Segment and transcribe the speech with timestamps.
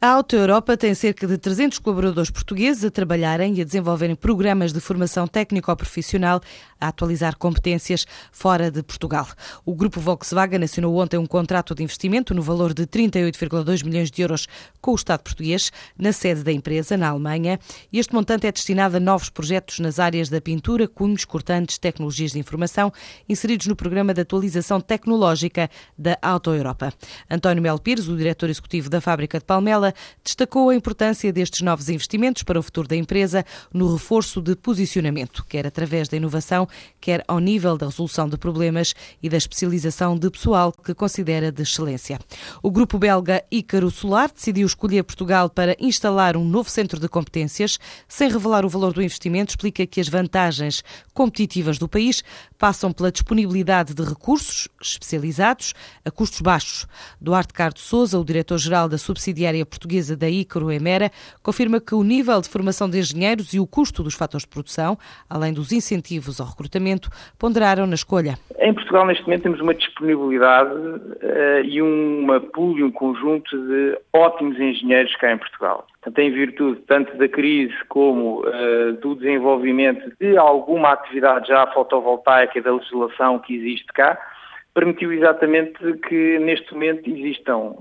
[0.00, 4.72] A Auto Europa tem cerca de 300 colaboradores portugueses a trabalharem e a desenvolverem programas
[4.72, 6.40] de formação técnico-profissional
[6.80, 9.26] a atualizar competências fora de Portugal.
[9.66, 14.22] O grupo Volkswagen assinou ontem um contrato de investimento no valor de 38,2 milhões de
[14.22, 14.46] euros
[14.80, 17.58] com o Estado português na sede da empresa, na Alemanha.
[17.92, 22.38] Este montante é destinado a novos projetos nas áreas da pintura, cunhos, cortantes, tecnologias de
[22.38, 22.92] informação,
[23.28, 25.68] inseridos no programa de atualização tecnológica
[25.98, 26.92] da Auto Europa.
[27.28, 29.87] António Melo Pires, o diretor executivo da fábrica de Palmela,
[30.22, 35.44] destacou a importância destes novos investimentos para o futuro da empresa no reforço de posicionamento,
[35.48, 36.68] quer através da inovação,
[37.00, 41.62] quer ao nível da resolução de problemas e da especialização de pessoal que considera de
[41.62, 42.18] excelência.
[42.62, 47.78] O grupo belga Ícaro Solar decidiu escolher Portugal para instalar um novo centro de competências.
[48.06, 50.82] Sem revelar o valor do investimento, explica que as vantagens
[51.14, 52.22] competitivas do país
[52.58, 55.74] passam pela disponibilidade de recursos especializados
[56.04, 56.86] a custos baixos.
[57.20, 59.77] Duarte Cardo Souza, o diretor-geral da subsidiária portuguesa
[60.16, 61.10] da Icaro Emera,
[61.42, 64.96] confirma que o nível de formação de engenheiros e o custo dos fatores de produção,
[65.28, 68.38] além dos incentivos ao recrutamento, ponderaram na escolha.
[68.58, 73.98] Em Portugal, neste momento, temos uma disponibilidade uh, e uma pool e um conjunto de
[74.12, 75.86] ótimos engenheiros cá em Portugal.
[76.00, 82.58] Portanto, em virtude tanto da crise como uh, do desenvolvimento de alguma atividade já fotovoltaica
[82.58, 84.18] e da legislação que existe cá,
[84.78, 85.74] permitiu exatamente
[86.08, 87.74] que neste momento existam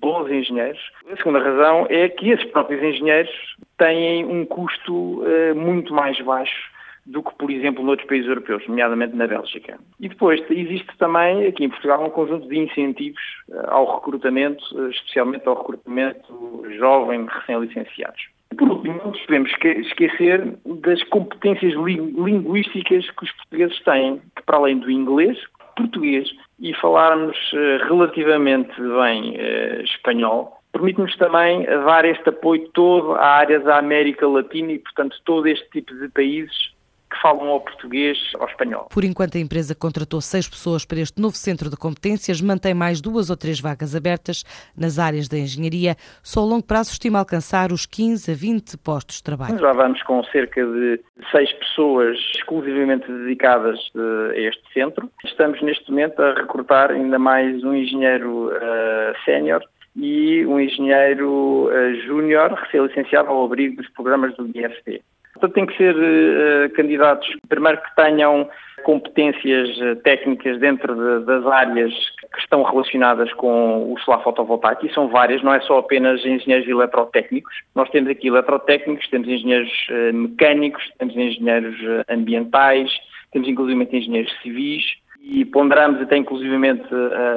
[0.00, 0.80] bons engenheiros.
[1.10, 3.32] A segunda razão é que esses próprios engenheiros
[3.78, 6.70] têm um custo uh, muito mais baixo
[7.06, 9.78] do que, por exemplo, noutros países europeus, nomeadamente na Bélgica.
[9.98, 14.90] E depois existe também aqui em Portugal um conjunto de incentivos uh, ao recrutamento, uh,
[14.90, 18.28] especialmente ao recrutamento jovem recém-licenciados.
[18.58, 19.50] Por último, não podemos
[19.86, 25.38] esquecer das competências linguísticas que os portugueses têm, que para além do inglês,
[25.76, 26.28] português
[26.62, 33.58] e falarmos eh, relativamente bem eh, espanhol, permite-nos também dar este apoio todo à área
[33.58, 36.72] da América Latina e, portanto, todo este tipo de países
[37.12, 38.88] que falam ao português ou espanhol.
[38.90, 43.00] Por enquanto, a empresa contratou seis pessoas para este novo centro de competências, mantém mais
[43.00, 44.44] duas ou três vagas abertas
[44.76, 45.96] nas áreas da engenharia.
[46.22, 49.58] Só a longo prazo estima alcançar os 15 a 20 postos de trabalho.
[49.58, 55.10] Já vamos com cerca de seis pessoas exclusivamente dedicadas eh, a este centro.
[55.24, 59.62] Estamos neste momento a recrutar ainda mais um engenheiro uh, sénior
[59.94, 65.02] e um engenheiro uh, júnior recém-licenciado ao abrigo dos programas do IFP.
[65.42, 68.48] Portanto, tem que ser uh, candidatos, primeiro, que tenham
[68.84, 71.92] competências uh, técnicas dentro de, das áreas
[72.32, 76.68] que estão relacionadas com o solar fotovoltaico, e são várias, não é só apenas engenheiros
[76.68, 77.52] eletrotécnicos.
[77.74, 81.76] Nós temos aqui eletrotécnicos, temos engenheiros uh, mecânicos, temos engenheiros
[82.08, 82.88] ambientais,
[83.32, 84.84] temos inclusive engenheiros civis,
[85.20, 86.84] e ponderamos até inclusivamente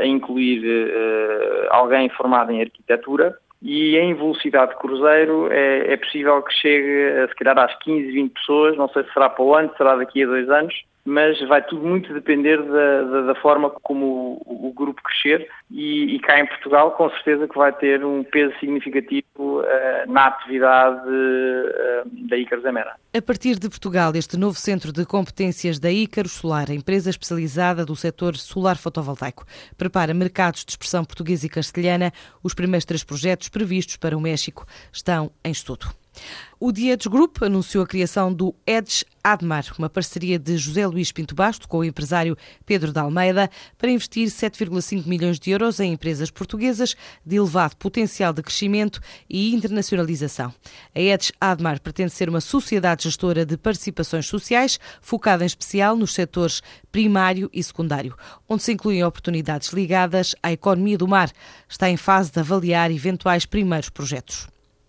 [0.00, 0.62] a incluir
[1.70, 7.28] alguém formado em arquitetura, e em velocidade de cruzeiro é, é, possível que chegue a
[7.28, 10.22] se calhar às 15, 20 pessoas, não sei se será para o ano, será daqui
[10.22, 10.74] a dois anos,
[11.08, 16.14] mas vai tudo muito depender da, da, da forma como o, o, grupo crescer e,
[16.14, 19.64] e, cá em Portugal com certeza que vai ter um peso significativo uh,
[20.06, 22.94] na atividade uh, da Icaros Amera.
[23.16, 27.96] A partir de Portugal, este novo centro de competências da Ícaros Solar, empresa especializada do
[27.96, 29.46] setor solar fotovoltaico,
[29.78, 32.12] prepara mercados de expressão portuguesa e castelhana.
[32.44, 35.86] Os primeiros três projetos previstos para o México estão em estudo.
[36.60, 41.32] O Diedes Group anunciou a criação do Edge Admar, uma parceria de José Luís Pinto
[41.32, 42.36] Basto com o empresário
[42.66, 48.32] Pedro de Almeida para investir 7,5 milhões de euros em empresas portuguesas de elevado potencial
[48.32, 50.52] de crescimento e internacionalização.
[50.92, 56.12] A Edge Admar pretende ser uma sociedade gestora de participações sociais, focada em especial nos
[56.12, 58.16] setores primário e secundário,
[58.48, 61.30] onde se incluem oportunidades ligadas à economia do mar.
[61.68, 64.48] Está em fase de avaliar eventuais primeiros projetos.